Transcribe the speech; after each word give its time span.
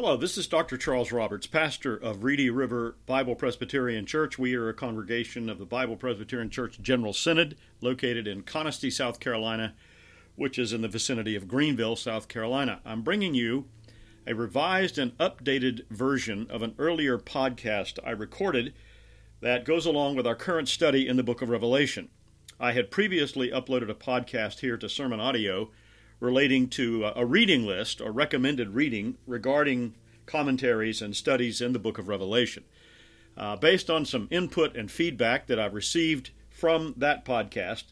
Hello, 0.00 0.16
this 0.16 0.38
is 0.38 0.46
Dr. 0.46 0.76
Charles 0.76 1.10
Roberts, 1.10 1.48
pastor 1.48 1.96
of 1.96 2.22
Reedy 2.22 2.50
River 2.50 2.94
Bible 3.06 3.34
Presbyterian 3.34 4.06
Church. 4.06 4.38
We 4.38 4.54
are 4.54 4.68
a 4.68 4.72
congregation 4.72 5.50
of 5.50 5.58
the 5.58 5.66
Bible 5.66 5.96
Presbyterian 5.96 6.50
Church 6.50 6.80
General 6.80 7.12
Synod 7.12 7.56
located 7.80 8.28
in 8.28 8.44
Conestee, 8.44 8.92
South 8.92 9.18
Carolina, 9.18 9.74
which 10.36 10.56
is 10.56 10.72
in 10.72 10.82
the 10.82 10.88
vicinity 10.88 11.34
of 11.34 11.48
Greenville, 11.48 11.96
South 11.96 12.28
Carolina. 12.28 12.80
I'm 12.84 13.02
bringing 13.02 13.34
you 13.34 13.64
a 14.24 14.36
revised 14.36 14.98
and 14.98 15.18
updated 15.18 15.84
version 15.88 16.46
of 16.48 16.62
an 16.62 16.76
earlier 16.78 17.18
podcast 17.18 17.98
I 18.06 18.10
recorded 18.10 18.74
that 19.40 19.64
goes 19.64 19.84
along 19.84 20.14
with 20.14 20.28
our 20.28 20.36
current 20.36 20.68
study 20.68 21.08
in 21.08 21.16
the 21.16 21.24
book 21.24 21.42
of 21.42 21.48
Revelation. 21.48 22.08
I 22.60 22.70
had 22.70 22.92
previously 22.92 23.50
uploaded 23.50 23.90
a 23.90 23.94
podcast 23.94 24.60
here 24.60 24.76
to 24.76 24.88
Sermon 24.88 25.18
Audio 25.18 25.70
relating 26.20 26.68
to 26.68 27.10
a 27.14 27.24
reading 27.24 27.64
list 27.66 28.00
or 28.00 28.10
recommended 28.10 28.74
reading 28.74 29.16
regarding 29.26 29.94
commentaries 30.26 31.00
and 31.00 31.14
studies 31.14 31.60
in 31.60 31.72
the 31.72 31.78
book 31.78 31.98
of 31.98 32.08
Revelation. 32.08 32.64
Uh, 33.36 33.56
based 33.56 33.88
on 33.88 34.04
some 34.04 34.28
input 34.30 34.76
and 34.76 34.90
feedback 34.90 35.46
that 35.46 35.58
I've 35.58 35.74
received 35.74 36.30
from 36.50 36.94
that 36.96 37.24
podcast, 37.24 37.84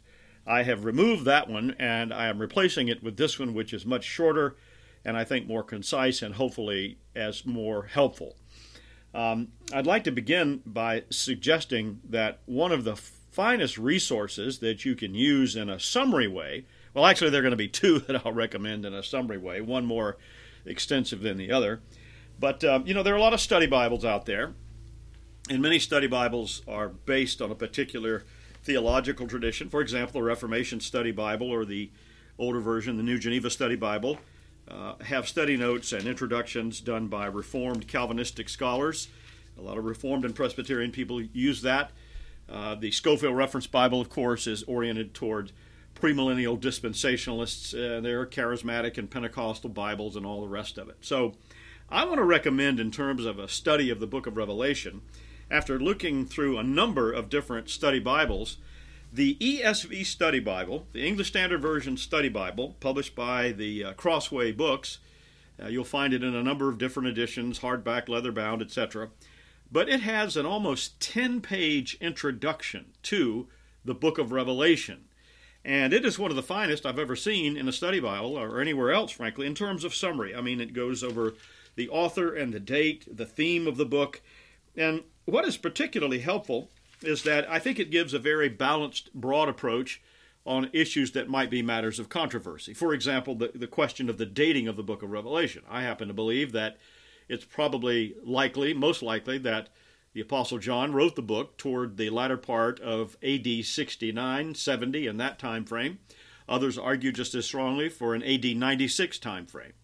I 0.46 0.64
have 0.64 0.84
removed 0.84 1.24
that 1.24 1.48
one 1.48 1.74
and 1.78 2.12
I 2.12 2.26
am 2.26 2.40
replacing 2.40 2.88
it 2.88 3.02
with 3.02 3.16
this 3.16 3.38
one, 3.38 3.54
which 3.54 3.72
is 3.72 3.86
much 3.86 4.04
shorter 4.04 4.56
and 5.04 5.16
I 5.16 5.22
think 5.22 5.46
more 5.46 5.62
concise 5.62 6.20
and 6.20 6.34
hopefully 6.34 6.98
as 7.14 7.46
more 7.46 7.86
helpful. 7.86 8.36
Um, 9.14 9.48
I'd 9.72 9.86
like 9.86 10.04
to 10.04 10.10
begin 10.10 10.62
by 10.66 11.04
suggesting 11.10 12.00
that 12.08 12.40
one 12.44 12.72
of 12.72 12.84
the 12.84 12.96
finest 12.96 13.78
resources 13.78 14.58
that 14.58 14.84
you 14.84 14.96
can 14.96 15.14
use 15.14 15.56
in 15.56 15.70
a 15.70 15.80
summary 15.80 16.28
way 16.28 16.66
well, 16.96 17.04
actually, 17.04 17.28
there 17.28 17.40
are 17.40 17.42
going 17.42 17.50
to 17.50 17.58
be 17.58 17.68
two 17.68 17.98
that 18.08 18.24
I'll 18.24 18.32
recommend 18.32 18.86
in 18.86 18.94
a 18.94 19.02
summary 19.02 19.36
way, 19.36 19.60
one 19.60 19.84
more 19.84 20.16
extensive 20.64 21.20
than 21.20 21.36
the 21.36 21.52
other. 21.52 21.80
But, 22.40 22.64
um, 22.64 22.86
you 22.86 22.94
know, 22.94 23.02
there 23.02 23.12
are 23.12 23.18
a 23.18 23.20
lot 23.20 23.34
of 23.34 23.40
study 23.40 23.66
Bibles 23.66 24.02
out 24.02 24.24
there, 24.24 24.54
and 25.50 25.60
many 25.60 25.78
study 25.78 26.06
Bibles 26.06 26.62
are 26.66 26.88
based 26.88 27.42
on 27.42 27.50
a 27.50 27.54
particular 27.54 28.24
theological 28.64 29.26
tradition. 29.26 29.68
For 29.68 29.82
example, 29.82 30.20
the 30.20 30.26
Reformation 30.26 30.80
Study 30.80 31.12
Bible 31.12 31.50
or 31.50 31.66
the 31.66 31.90
older 32.38 32.60
version, 32.60 32.96
the 32.96 33.02
New 33.02 33.18
Geneva 33.18 33.50
Study 33.50 33.76
Bible, 33.76 34.18
uh, 34.66 34.94
have 35.04 35.28
study 35.28 35.56
notes 35.56 35.92
and 35.92 36.06
introductions 36.06 36.80
done 36.80 37.08
by 37.08 37.26
Reformed 37.26 37.86
Calvinistic 37.86 38.48
scholars. 38.48 39.08
A 39.58 39.62
lot 39.62 39.76
of 39.76 39.84
Reformed 39.84 40.24
and 40.24 40.34
Presbyterian 40.34 40.92
people 40.92 41.22
use 41.22 41.60
that. 41.60 41.90
Uh, 42.50 42.74
the 42.74 42.90
Scofield 42.90 43.36
Reference 43.36 43.66
Bible, 43.66 44.00
of 44.00 44.08
course, 44.08 44.46
is 44.46 44.62
oriented 44.62 45.12
toward 45.12 45.52
premillennial 45.96 46.60
dispensationalists. 46.60 47.74
Uh, 47.74 48.00
there 48.00 48.20
are 48.20 48.26
charismatic 48.26 48.98
and 48.98 49.10
Pentecostal 49.10 49.70
Bibles 49.70 50.14
and 50.14 50.24
all 50.24 50.42
the 50.42 50.48
rest 50.48 50.78
of 50.78 50.88
it. 50.88 50.96
So 51.00 51.34
I 51.90 52.04
want 52.04 52.18
to 52.18 52.24
recommend, 52.24 52.78
in 52.78 52.90
terms 52.90 53.24
of 53.24 53.38
a 53.38 53.48
study 53.48 53.90
of 53.90 53.98
the 53.98 54.06
book 54.06 54.26
of 54.26 54.36
Revelation, 54.36 55.02
after 55.50 55.78
looking 55.78 56.26
through 56.26 56.58
a 56.58 56.62
number 56.62 57.12
of 57.12 57.28
different 57.28 57.70
study 57.70 57.98
Bibles, 57.98 58.58
the 59.12 59.36
ESV 59.36 60.04
Study 60.04 60.40
Bible, 60.40 60.86
the 60.92 61.06
English 61.06 61.28
Standard 61.28 61.62
Version 61.62 61.96
Study 61.96 62.28
Bible, 62.28 62.76
published 62.80 63.14
by 63.14 63.52
the 63.52 63.84
uh, 63.84 63.92
Crossway 63.94 64.52
Books. 64.52 64.98
Uh, 65.62 65.68
you'll 65.68 65.84
find 65.84 66.12
it 66.12 66.24
in 66.24 66.34
a 66.34 66.42
number 66.42 66.68
of 66.68 66.76
different 66.76 67.08
editions, 67.08 67.60
hardback, 67.60 68.08
leather 68.08 68.32
bound, 68.32 68.60
etc. 68.60 69.10
But 69.70 69.88
it 69.88 70.00
has 70.00 70.36
an 70.36 70.44
almost 70.44 71.00
10 71.00 71.40
page 71.40 71.96
introduction 72.00 72.86
to 73.04 73.48
the 73.84 73.94
book 73.94 74.18
of 74.18 74.32
Revelation. 74.32 75.04
And 75.66 75.92
it 75.92 76.04
is 76.04 76.16
one 76.16 76.30
of 76.30 76.36
the 76.36 76.44
finest 76.44 76.86
I've 76.86 77.00
ever 77.00 77.16
seen 77.16 77.56
in 77.56 77.66
a 77.66 77.72
study 77.72 77.98
Bible 77.98 78.38
or 78.38 78.60
anywhere 78.60 78.92
else, 78.92 79.10
frankly, 79.10 79.48
in 79.48 79.54
terms 79.56 79.82
of 79.82 79.96
summary. 79.96 80.32
I 80.32 80.40
mean, 80.40 80.60
it 80.60 80.72
goes 80.72 81.02
over 81.02 81.34
the 81.74 81.88
author 81.88 82.32
and 82.32 82.54
the 82.54 82.60
date, 82.60 83.04
the 83.14 83.26
theme 83.26 83.66
of 83.66 83.76
the 83.76 83.84
book. 83.84 84.22
And 84.76 85.02
what 85.24 85.44
is 85.44 85.56
particularly 85.56 86.20
helpful 86.20 86.70
is 87.02 87.24
that 87.24 87.50
I 87.50 87.58
think 87.58 87.80
it 87.80 87.90
gives 87.90 88.14
a 88.14 88.20
very 88.20 88.48
balanced, 88.48 89.12
broad 89.12 89.48
approach 89.48 90.00
on 90.46 90.70
issues 90.72 91.10
that 91.10 91.28
might 91.28 91.50
be 91.50 91.62
matters 91.62 91.98
of 91.98 92.08
controversy. 92.08 92.72
For 92.72 92.94
example, 92.94 93.34
the, 93.34 93.50
the 93.52 93.66
question 93.66 94.08
of 94.08 94.18
the 94.18 94.24
dating 94.24 94.68
of 94.68 94.76
the 94.76 94.84
book 94.84 95.02
of 95.02 95.10
Revelation. 95.10 95.64
I 95.68 95.82
happen 95.82 96.06
to 96.06 96.14
believe 96.14 96.52
that 96.52 96.76
it's 97.28 97.44
probably 97.44 98.14
likely, 98.22 98.72
most 98.72 99.02
likely, 99.02 99.36
that 99.38 99.70
the 100.16 100.22
Apostle 100.22 100.56
John 100.56 100.94
wrote 100.94 101.14
the 101.14 101.20
book 101.20 101.58
toward 101.58 101.98
the 101.98 102.08
latter 102.08 102.38
part 102.38 102.80
of 102.80 103.18
AD 103.22 103.46
69, 103.62 104.54
70, 104.54 105.06
in 105.06 105.18
that 105.18 105.38
time 105.38 105.66
frame. 105.66 105.98
Others 106.48 106.78
argue 106.78 107.12
just 107.12 107.34
as 107.34 107.44
strongly 107.44 107.90
for 107.90 108.14
an 108.14 108.22
AD 108.22 108.46
96 108.56 109.18
time 109.18 109.44
frame. 109.44 109.74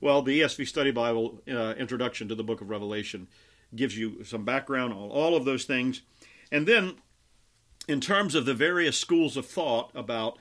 Well, 0.00 0.22
the 0.22 0.40
ESV 0.40 0.66
Study 0.66 0.92
Bible 0.92 1.42
uh, 1.46 1.74
introduction 1.76 2.26
to 2.28 2.34
the 2.34 2.42
book 2.42 2.62
of 2.62 2.70
Revelation 2.70 3.28
gives 3.76 3.94
you 3.98 4.24
some 4.24 4.46
background 4.46 4.94
on 4.94 5.10
all 5.10 5.36
of 5.36 5.44
those 5.44 5.66
things. 5.66 6.00
And 6.50 6.66
then, 6.66 6.94
in 7.86 8.00
terms 8.00 8.34
of 8.34 8.46
the 8.46 8.54
various 8.54 8.96
schools 8.96 9.36
of 9.36 9.44
thought 9.44 9.90
about 9.94 10.38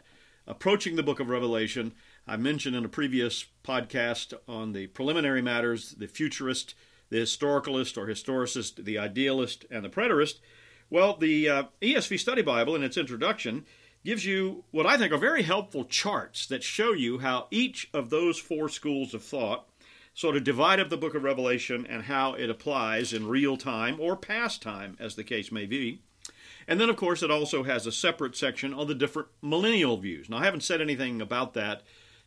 approaching 0.47 0.95
the 0.95 1.03
book 1.03 1.19
of 1.19 1.27
Revelation, 1.27 1.91
I 2.25 2.37
mentioned 2.37 2.77
in 2.77 2.85
a 2.85 2.89
previous 2.89 3.47
podcast 3.65 4.33
on 4.47 4.71
the 4.71 4.87
preliminary 4.87 5.41
matters, 5.41 5.91
the 5.91 6.07
futurist 6.07 6.73
the 7.11 7.17
historicalist 7.17 7.97
or 7.97 8.07
historicist, 8.07 8.83
the 8.83 8.97
idealist, 8.97 9.65
and 9.69 9.85
the 9.85 9.89
preterist. 9.89 10.39
Well, 10.89 11.17
the 11.17 11.47
uh, 11.47 11.63
ESV 11.81 12.17
Study 12.17 12.41
Bible, 12.41 12.75
in 12.75 12.83
its 12.83 12.97
introduction, 12.97 13.65
gives 14.03 14.25
you 14.25 14.63
what 14.71 14.87
I 14.87 14.97
think 14.97 15.13
are 15.13 15.17
very 15.17 15.43
helpful 15.43 15.85
charts 15.85 16.47
that 16.47 16.63
show 16.63 16.93
you 16.93 17.19
how 17.19 17.47
each 17.51 17.89
of 17.93 18.09
those 18.09 18.39
four 18.39 18.69
schools 18.69 19.13
of 19.13 19.23
thought 19.23 19.67
sort 20.13 20.35
of 20.35 20.43
divide 20.43 20.79
up 20.79 20.89
the 20.89 20.97
book 20.97 21.13
of 21.13 21.23
Revelation 21.23 21.85
and 21.85 22.03
how 22.03 22.33
it 22.33 22.49
applies 22.49 23.13
in 23.13 23.27
real 23.27 23.57
time 23.57 23.99
or 23.99 24.15
past 24.15 24.61
time, 24.61 24.97
as 24.99 25.15
the 25.15 25.23
case 25.23 25.51
may 25.51 25.65
be. 25.65 26.01
And 26.67 26.79
then, 26.79 26.89
of 26.89 26.95
course, 26.95 27.21
it 27.21 27.31
also 27.31 27.63
has 27.63 27.85
a 27.85 27.91
separate 27.91 28.35
section 28.35 28.73
on 28.73 28.87
the 28.87 28.95
different 28.95 29.29
millennial 29.41 29.97
views. 29.97 30.29
Now, 30.29 30.37
I 30.37 30.45
haven't 30.45 30.63
said 30.63 30.81
anything 30.81 31.21
about 31.21 31.53
that 31.55 31.83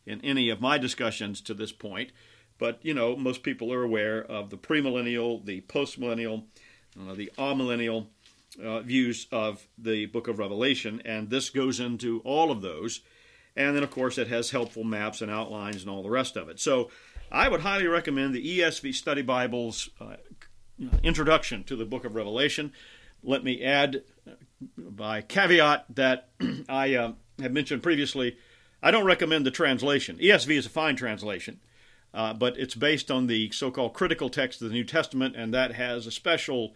in 0.07 0.21
any 0.23 0.51
of 0.51 0.61
my 0.61 0.77
discussions 0.77 1.41
to 1.43 1.55
this 1.55 1.73
point, 1.73 2.13
but, 2.59 2.79
you 2.83 2.95
know, 2.95 3.17
most 3.17 3.43
people 3.43 3.73
are 3.73 3.83
aware 3.83 4.23
of 4.23 4.51
the 4.51 4.57
premillennial, 4.57 5.45
the 5.45 5.61
postmillennial, 5.63 6.45
uh, 7.01 7.15
the 7.15 7.31
amillennial 7.37 8.07
uh, 8.63 8.81
views 8.81 9.27
of 9.33 9.67
the 9.77 10.07
book 10.07 10.29
of 10.29 10.39
Revelation, 10.39 11.03
and 11.05 11.31
this 11.31 11.51
goes 11.51 11.81
into 11.81 12.21
all 12.25 12.51
of 12.51 12.63
those. 12.63 13.01
And 13.57 13.77
then, 13.77 13.83
of 13.83 13.91
course, 13.91 14.19
it 14.19 14.29
has 14.29 14.51
helpful 14.51 14.85
maps 14.85 15.21
and 15.23 15.31
outlines 15.31 15.83
and 15.83 15.91
all 15.91 16.03
the 16.03 16.11
rest 16.11 16.37
of 16.37 16.49
it. 16.49 16.59
So 16.59 16.91
I 17.31 17.49
would 17.49 17.61
highly 17.61 17.87
recommend 17.87 18.35
the 18.35 18.61
ESV 18.61 18.95
Study 18.95 19.23
Bible's 19.23 19.91
uh, 20.01 20.17
introduction 21.03 21.65
to 21.65 21.77
the 21.77 21.85
book 21.85 22.05
of 22.05 22.15
Revelation. 22.15 22.73
Let 23.23 23.45
me 23.45 23.63
add, 23.63 24.03
uh, 24.27 24.33
by 24.77 25.23
caveat, 25.23 25.87
that 25.95 26.29
I 26.69 26.95
uh, 26.95 27.13
have 27.41 27.53
mentioned 27.53 27.83
previously, 27.83 28.37
I 28.83 28.91
don't 28.91 29.05
recommend 29.05 29.47
the 29.47 29.51
translation. 29.51 30.19
ESV 30.19 30.59
is 30.59 30.67
a 30.67 30.71
fine 30.71 30.97
translation. 30.97 31.61
Uh, 32.15 32.33
but 32.33 32.57
it's 32.57 32.77
based 32.77 33.11
on 33.11 33.27
the 33.27 33.51
so 33.51 33.73
called 33.73 33.93
critical 33.93 34.31
text 34.31 34.63
of 34.63 34.69
the 34.69 34.75
New 34.75 34.85
Testament, 34.85 35.35
and 35.35 35.53
that 35.53 35.75
has 35.75 36.07
a 36.07 36.13
special 36.13 36.75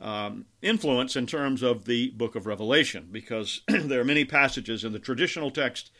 um, 0.00 0.46
influence 0.60 1.14
in 1.14 1.26
terms 1.26 1.62
of 1.62 1.84
the 1.84 2.10
book 2.10 2.34
of 2.34 2.46
Revelation 2.46 3.08
because 3.12 3.60
there 3.68 4.00
are 4.00 4.04
many 4.04 4.24
passages 4.24 4.82
in 4.82 4.92
the 4.92 4.98
traditional 4.98 5.52
text 5.52 5.92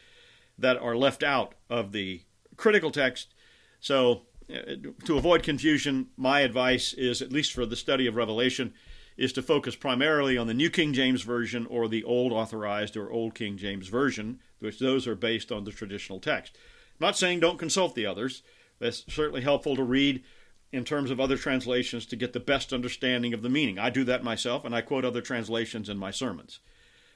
that 0.59 0.77
are 0.77 0.97
left 0.97 1.23
out 1.23 1.55
of 1.71 1.93
the 1.93 2.23
critical 2.57 2.91
text. 2.91 3.33
So, 3.79 4.23
uh, 4.53 4.75
to 5.05 5.17
avoid 5.17 5.45
confusion, 5.45 6.09
my 6.17 6.41
advice 6.41 6.93
is, 6.93 7.23
at 7.23 7.33
least 7.33 7.53
for 7.53 7.65
the 7.65 7.77
study 7.77 8.09
of 8.09 8.17
Revelation, 8.17 8.75
is 9.17 9.33
to 9.35 9.43
focus 9.43 9.77
primarily 9.77 10.37
on 10.37 10.49
the 10.49 10.55
New 10.55 10.71
King 10.71 10.93
James 10.93 11.23
Version 11.23 11.67
or 11.67 11.87
the 11.87 12.03
Old 12.03 12.33
Authorized 12.33 12.97
or 12.97 13.13
Old 13.13 13.37
King 13.37 13.57
James 13.57 13.87
Version, 13.87 14.41
which 14.59 14.81
those 14.81 15.07
are 15.07 15.15
based 15.15 15.53
on 15.53 15.63
the 15.63 15.71
traditional 15.71 16.19
text. 16.19 16.57
I'm 17.01 17.07
not 17.07 17.17
saying 17.17 17.39
don't 17.39 17.59
consult 17.59 17.95
the 17.95 18.07
others. 18.07 18.43
That's 18.83 19.05
certainly 19.09 19.43
helpful 19.43 19.77
to 19.77 19.85
read 19.85 20.25
in 20.73 20.85
terms 20.85 21.13
of 21.13 21.21
other 21.21 21.37
translations 21.37 22.05
to 22.07 22.17
get 22.17 22.33
the 22.33 22.41
best 22.41 22.73
understanding 22.73 23.33
of 23.33 23.43
the 23.43 23.49
meaning. 23.49 23.79
I 23.79 23.91
do 23.91 24.03
that 24.05 24.25
myself, 24.25 24.65
and 24.65 24.75
I 24.75 24.81
quote 24.81 25.05
other 25.05 25.21
translations 25.21 25.89
in 25.89 25.97
my 25.97 26.11
sermons. 26.11 26.59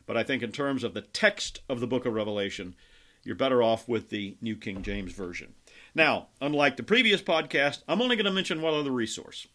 But 0.07 0.17
I 0.17 0.23
think 0.23 0.45
in 0.45 0.53
terms 0.53 0.85
of 0.85 0.95
the 0.95 1.01
text 1.01 1.63
of 1.69 1.81
the 1.81 1.89
book 1.89 2.07
of 2.07 2.15
Revelation, 2.15 2.77
you're 3.25 3.35
better 3.35 3.65
off 3.65 3.89
with 3.89 4.11
the 4.11 4.37
New 4.41 4.55
King 4.55 4.83
James 4.83 5.13
Version. 5.13 5.55
Now, 5.93 6.29
unlike 6.41 6.77
the 6.77 6.85
previous 6.85 7.21
podcast, 7.21 7.83
I'm 7.89 8.01
only 8.01 8.15
going 8.15 8.27
to 8.27 8.31
mention 8.31 8.63
one 8.63 8.75
other 8.75 8.93
resource. 8.93 9.49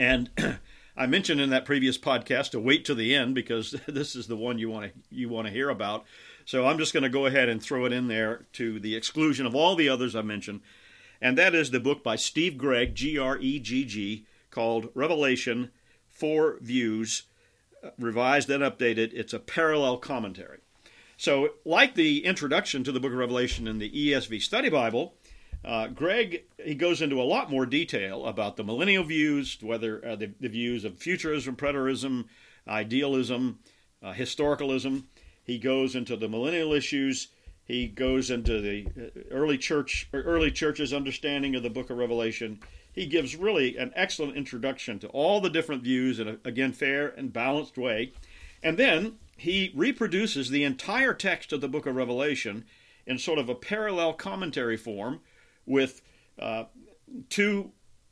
And 0.00 0.30
I 0.96 1.06
mentioned 1.06 1.40
in 1.40 1.50
that 1.50 1.64
previous 1.64 1.96
podcast 1.96 2.50
to 2.50 2.58
wait 2.58 2.84
to 2.86 2.94
the 2.96 3.14
end 3.14 3.36
because 3.36 3.76
this 3.86 4.16
is 4.16 4.26
the 4.26 4.36
one 4.36 4.58
you 4.58 4.68
want 4.68 4.86
to 4.86 4.92
you 5.10 5.28
want 5.28 5.46
to 5.46 5.52
hear 5.52 5.70
about. 5.70 6.06
So 6.44 6.66
I'm 6.66 6.78
just 6.78 6.92
going 6.92 7.04
to 7.04 7.08
go 7.08 7.26
ahead 7.26 7.48
and 7.48 7.62
throw 7.62 7.84
it 7.84 7.92
in 7.92 8.08
there 8.08 8.46
to 8.54 8.80
the 8.80 8.96
exclusion 8.96 9.46
of 9.46 9.54
all 9.54 9.76
the 9.76 9.88
others 9.88 10.16
I 10.16 10.22
mentioned 10.22 10.62
and 11.20 11.36
that 11.36 11.54
is 11.54 11.70
the 11.70 11.80
book 11.80 12.02
by 12.02 12.16
Steve 12.16 12.56
Gregg, 12.56 12.94
G 12.94 13.18
R 13.18 13.38
E 13.38 13.58
G 13.58 13.84
G, 13.84 14.26
called 14.50 14.90
Revelation 14.94 15.70
Four 16.08 16.58
Views, 16.60 17.24
revised 17.98 18.50
and 18.50 18.62
updated. 18.62 19.12
It's 19.12 19.32
a 19.32 19.38
parallel 19.38 19.98
commentary. 19.98 20.58
So, 21.16 21.50
like 21.64 21.94
the 21.94 22.24
introduction 22.24 22.82
to 22.84 22.92
the 22.92 23.00
book 23.00 23.12
of 23.12 23.18
Revelation 23.18 23.68
in 23.68 23.78
the 23.78 23.90
ESV 23.90 24.40
Study 24.40 24.70
Bible, 24.70 25.14
Uh, 25.62 25.88
Gregg, 25.88 26.44
he 26.64 26.74
goes 26.74 27.02
into 27.02 27.20
a 27.20 27.24
lot 27.24 27.50
more 27.50 27.66
detail 27.66 28.24
about 28.24 28.56
the 28.56 28.64
millennial 28.64 29.04
views, 29.04 29.58
whether 29.60 30.02
uh, 30.02 30.16
the, 30.16 30.32
the, 30.40 30.48
views 30.48 30.84
of 30.84 30.96
futurism, 30.96 31.54
preterism, 31.54 32.24
idealism, 32.66 33.58
uh, 34.02 34.14
historicalism. 34.14 35.04
He 35.44 35.58
goes 35.58 35.94
into 35.94 36.16
the 36.16 36.28
millennial 36.28 36.72
issues. 36.72 37.28
He 37.70 37.86
goes 37.86 38.32
into 38.32 38.60
the 38.60 38.86
uh, 39.00 39.20
early 39.30 39.56
church, 39.56 40.08
early 40.12 40.50
church's 40.50 40.92
understanding 40.92 41.54
of 41.54 41.62
the 41.62 41.70
Book 41.70 41.88
of 41.88 41.98
Revelation. 41.98 42.58
He 42.92 43.06
gives 43.06 43.36
really 43.36 43.76
an 43.76 43.92
excellent 43.94 44.36
introduction 44.36 44.98
to 44.98 45.08
all 45.08 45.40
the 45.40 45.50
different 45.50 45.84
views 45.84 46.18
in 46.18 46.26
a, 46.26 46.38
again 46.44 46.72
fair 46.72 47.06
and 47.08 47.32
balanced 47.32 47.78
way, 47.78 48.12
and 48.60 48.76
then 48.76 49.18
he 49.36 49.72
reproduces 49.76 50.50
the 50.50 50.64
entire 50.64 51.14
text 51.14 51.52
of 51.52 51.60
the 51.60 51.68
Book 51.68 51.86
of 51.86 51.94
Revelation 51.94 52.64
in 53.06 53.18
sort 53.18 53.38
of 53.38 53.48
a 53.48 53.54
parallel 53.54 54.14
commentary 54.14 54.76
form 54.76 55.20
with 55.64 56.02
uh, 56.40 56.64
two 57.28 57.70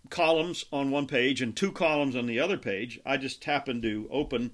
columns 0.09 0.67
on 0.73 0.93
one 0.93 1.09
page 1.09 1.43
and 1.43 1.57
two 1.57 1.73
columns 1.73 2.15
on 2.15 2.27
the 2.27 2.39
other 2.39 2.59
page. 2.59 3.01
I 3.05 3.17
just 3.17 3.43
happened 3.43 3.83
to 3.83 4.09
open 4.09 4.53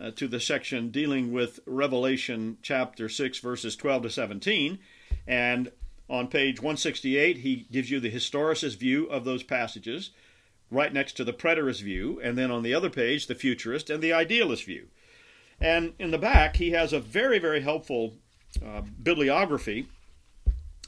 uh, 0.00 0.10
to 0.12 0.28
the 0.28 0.40
section 0.40 0.90
dealing 0.90 1.32
with 1.32 1.60
Revelation 1.66 2.58
chapter 2.62 3.08
6, 3.08 3.38
verses 3.38 3.76
12 3.76 4.04
to 4.04 4.10
17. 4.10 4.78
And 5.26 5.72
on 6.08 6.28
page 6.28 6.60
168, 6.60 7.38
he 7.38 7.66
gives 7.70 7.90
you 7.90 8.00
the 8.00 8.10
historicist 8.10 8.76
view 8.78 9.06
of 9.06 9.24
those 9.24 9.42
passages, 9.42 10.10
right 10.70 10.92
next 10.92 11.14
to 11.14 11.24
the 11.24 11.32
preterist 11.32 11.82
view. 11.82 12.20
And 12.22 12.38
then 12.38 12.50
on 12.50 12.62
the 12.62 12.74
other 12.74 12.90
page, 12.90 13.26
the 13.26 13.34
futurist 13.34 13.90
and 13.90 14.02
the 14.02 14.12
idealist 14.12 14.64
view. 14.64 14.88
And 15.60 15.94
in 15.98 16.10
the 16.10 16.18
back, 16.18 16.56
he 16.56 16.70
has 16.70 16.92
a 16.92 17.00
very, 17.00 17.38
very 17.38 17.60
helpful 17.60 18.14
uh, 18.64 18.82
bibliography 19.02 19.88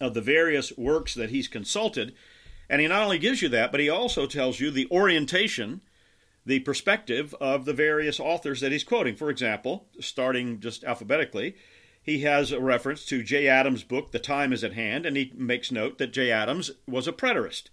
of 0.00 0.14
the 0.14 0.20
various 0.20 0.76
works 0.76 1.14
that 1.14 1.30
he's 1.30 1.48
consulted. 1.48 2.14
And 2.68 2.80
he 2.80 2.86
not 2.86 3.02
only 3.02 3.18
gives 3.18 3.42
you 3.42 3.48
that, 3.50 3.70
but 3.72 3.80
he 3.80 3.90
also 3.90 4.26
tells 4.26 4.60
you 4.60 4.70
the 4.70 4.88
orientation, 4.90 5.82
the 6.44 6.60
perspective 6.60 7.34
of 7.40 7.64
the 7.64 7.72
various 7.72 8.18
authors 8.18 8.60
that 8.60 8.72
he's 8.72 8.84
quoting. 8.84 9.16
For 9.16 9.30
example, 9.30 9.88
starting 10.00 10.60
just 10.60 10.84
alphabetically, 10.84 11.56
he 12.02 12.20
has 12.20 12.50
a 12.50 12.60
reference 12.60 13.04
to 13.06 13.22
Jay 13.22 13.46
Adams' 13.46 13.84
book, 13.84 14.10
The 14.10 14.18
Time 14.18 14.52
is 14.52 14.64
at 14.64 14.72
Hand, 14.72 15.04
and 15.04 15.16
he 15.16 15.32
makes 15.34 15.70
note 15.70 15.98
that 15.98 16.12
Jay 16.12 16.30
Adams 16.30 16.70
was 16.86 17.06
a 17.06 17.12
preterist. 17.12 17.64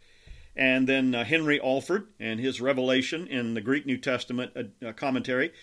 And 0.55 0.87
then 0.87 1.13
uh, 1.15 1.23
Henry 1.23 1.61
Alford 1.61 2.07
and 2.19 2.39
his 2.39 2.59
revelation 2.59 3.27
in 3.27 3.53
the 3.53 3.61
Greek 3.61 3.85
New 3.85 3.97
Testament 3.97 4.51
uh, 4.57 4.91
commentary. 4.93 5.53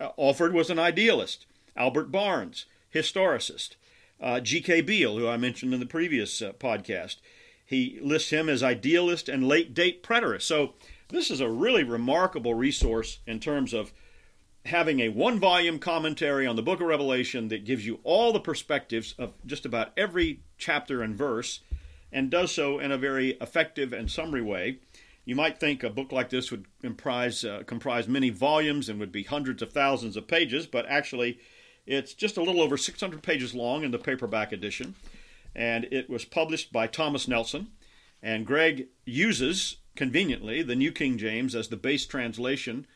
Uh, 0.00 0.10
Alford 0.18 0.54
was 0.54 0.70
an 0.70 0.78
idealist. 0.78 1.46
Albert 1.76 2.10
Barnes, 2.10 2.64
historicist 2.94 3.74
uh, 4.20 4.40
G.K. 4.40 4.82
Beale, 4.82 5.18
who 5.18 5.28
I 5.28 5.36
mentioned 5.36 5.74
in 5.74 5.80
the 5.80 5.86
previous 5.86 6.40
uh, 6.40 6.52
podcast. 6.52 7.16
He 7.64 7.98
lists 8.00 8.30
him 8.30 8.48
as 8.48 8.62
idealist 8.62 9.28
and 9.28 9.46
late 9.46 9.74
date 9.74 10.02
preterist. 10.02 10.42
So 10.42 10.74
this 11.08 11.30
is 11.30 11.40
a 11.40 11.48
really 11.48 11.84
remarkable 11.84 12.54
resource 12.54 13.20
in 13.26 13.40
terms 13.40 13.72
of 13.72 13.92
having 14.64 15.00
a 15.00 15.08
one 15.08 15.38
volume 15.38 15.78
commentary 15.78 16.46
on 16.46 16.56
the 16.56 16.62
book 16.62 16.80
of 16.80 16.86
Revelation 16.86 17.48
that 17.48 17.64
gives 17.64 17.86
you 17.86 18.00
all 18.02 18.32
the 18.32 18.40
perspectives 18.40 19.14
of 19.18 19.32
just 19.46 19.64
about 19.64 19.92
every 19.96 20.40
chapter 20.58 21.02
and 21.02 21.16
verse 21.16 21.60
and 22.12 22.30
does 22.30 22.52
so 22.52 22.78
in 22.78 22.90
a 22.90 22.98
very 22.98 23.30
effective 23.40 23.92
and 23.92 24.10
summary 24.10 24.42
way. 24.42 24.78
You 25.24 25.34
might 25.34 25.58
think 25.58 25.82
a 25.82 25.90
book 25.90 26.12
like 26.12 26.30
this 26.30 26.50
would 26.50 26.66
comprise, 26.80 27.44
uh, 27.44 27.62
comprise 27.66 28.08
many 28.08 28.30
volumes 28.30 28.88
and 28.88 28.98
would 29.00 29.12
be 29.12 29.24
hundreds 29.24 29.60
of 29.62 29.72
thousands 29.72 30.16
of 30.16 30.28
pages, 30.28 30.66
but 30.66 30.86
actually, 30.86 31.38
it's 31.84 32.14
just 32.14 32.36
a 32.36 32.42
little 32.42 32.60
over 32.60 32.76
600 32.76 33.22
pages 33.22 33.54
long 33.54 33.84
in 33.84 33.90
the 33.90 33.98
paperback 33.98 34.52
edition, 34.52 34.94
and 35.54 35.84
it 35.90 36.08
was 36.08 36.24
published 36.24 36.72
by 36.72 36.86
Thomas 36.86 37.26
Nelson. 37.28 37.68
And 38.22 38.46
Gregg 38.46 38.86
uses, 39.04 39.76
conveniently, 39.96 40.62
the 40.62 40.76
New 40.76 40.92
King 40.92 41.18
James 41.18 41.54
as 41.54 41.68
the 41.68 41.76
base 41.76 42.06
translation 42.06 42.86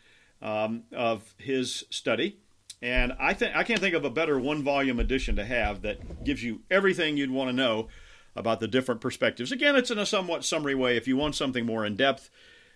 um, 0.41 0.85
of 0.93 1.35
his 1.39 1.85
study. 1.91 2.39
And 2.83 3.13
I 3.19 3.35
think 3.35 3.55
I 3.55 3.63
can't 3.63 3.81
think 3.81 3.95
of 3.95 4.05
a 4.05 4.11
better 4.11 4.39
one-volume 4.39 5.01
edition 5.01 5.37
to 5.37 5.45
have 5.45 5.83
that 5.83 6.25
gives 6.25 6.43
you 6.43 6.61
everything 6.71 7.17
you'd 7.17 7.31
want 7.31 7.51
to 7.51 7.57
know 7.57 7.89
about 8.37 8.61
the 8.61 8.69
different 8.69 9.01
perspectives. 9.01 9.53
Again, 9.53 9.77
it's 9.77 9.91
in 9.91 9.99
a 9.99 10.07
somewhat 10.07 10.45
summary 10.45 10.75
way. 10.75 10.97
If 10.97 11.09
you 11.09 11.17
want 11.17 11.35
something 11.35 11.67
more 11.67 11.85
in 11.85 11.97
depth, 11.97 12.31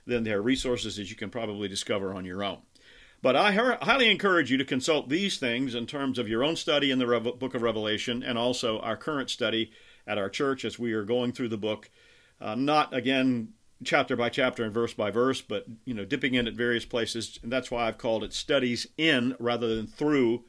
then 0.07 0.25
there 0.25 0.39
are 0.39 0.43
resources 0.43 0.97
that 0.97 1.09
you 1.09 1.17
can 1.17 1.31
probably 1.31 1.69
discover 1.69 2.13
on 2.13 2.25
your 2.25 2.43
own. 2.45 2.59
But 3.23 3.37
I 3.37 3.53
highly 3.53 4.11
encourage 4.11 4.51
you 4.51 4.59
to 4.59 4.65
consult 4.67 5.09
these 5.09 5.39
things 5.39 5.75
in 5.75 5.87
terms 5.87 6.19
of 6.19 6.29
your 6.29 6.45
own 6.45 6.57
study 6.57 6.91
in 6.91 6.99
the 6.99 7.07
book 7.39 7.55
of 7.55 7.63
Revelation 7.63 8.23
and 8.23 8.37
also 8.37 8.81
our 8.81 8.99
current 8.99 9.31
study 9.31 9.71
at 10.07 10.19
our 10.19 10.29
church 10.29 10.67
as 10.67 10.79
we 10.79 10.93
are 10.93 11.05
going 11.05 11.33
through 11.33 11.49
the 11.49 11.57
book. 11.57 11.89
Uh, 12.39 12.55
not, 12.55 12.93
again, 12.93 13.55
chapter 13.85 14.17
by 14.17 14.29
chapter 14.29 14.65
and 14.65 14.73
verse 14.73 14.95
by 14.95 15.11
verse, 15.11 15.41
but 15.41 15.67
you 15.85 15.95
know, 15.95 16.05
dipping 16.05 16.35
in 16.35 16.47
at 16.47 16.55
various 16.55 16.85
places, 16.85 17.39
and 17.43 17.53
that's 17.53 17.71
why 17.71 17.87
I've 17.87 17.99
called 17.99 18.25
it 18.25 18.33
studies 18.33 18.87
in 18.97 19.37
rather 19.39 19.75
than 19.75 19.87
through 19.87 20.45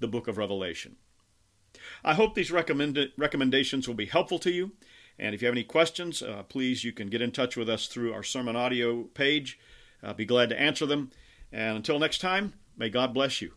the 0.00 0.08
book 0.08 0.28
of 0.28 0.38
Revelation. 0.38 0.96
I 2.04 2.14
hope 2.14 2.34
these 2.34 2.50
recommend- 2.50 3.12
recommendations 3.16 3.86
will 3.86 3.94
be 3.94 4.06
helpful 4.06 4.38
to 4.40 4.50
you. 4.50 4.72
And 5.18 5.34
if 5.34 5.40
you 5.40 5.46
have 5.46 5.54
any 5.54 5.64
questions, 5.64 6.22
uh, 6.22 6.42
please 6.42 6.84
you 6.84 6.92
can 6.92 7.08
get 7.08 7.22
in 7.22 7.32
touch 7.32 7.56
with 7.56 7.68
us 7.68 7.86
through 7.86 8.12
our 8.12 8.22
sermon 8.22 8.56
audio 8.56 9.04
page. 9.04 9.58
I'll 10.02 10.14
be 10.14 10.26
glad 10.26 10.50
to 10.50 10.60
answer 10.60 10.86
them. 10.86 11.10
And 11.52 11.76
until 11.76 11.98
next 11.98 12.18
time, 12.18 12.52
may 12.76 12.90
God 12.90 13.14
bless 13.14 13.40
you. 13.40 13.52